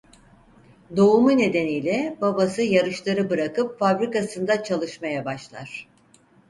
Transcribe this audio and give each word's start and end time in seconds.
Doğumu 0.97 1.37
nedeniyle 1.37 2.17
babası 2.21 2.61
yarışları 2.61 3.29
bırakıp 3.29 3.79
fabrikasında 3.79 4.63
çalışmaya 4.63 5.25
başlar. 5.25 5.87